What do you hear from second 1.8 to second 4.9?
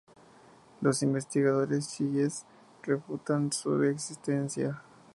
chiíes refutan su existencia.